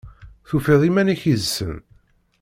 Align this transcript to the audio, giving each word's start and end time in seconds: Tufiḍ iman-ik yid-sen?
Tufiḍ 0.47 0.81
iman-ik 0.89 1.21
yid-sen? 1.27 1.73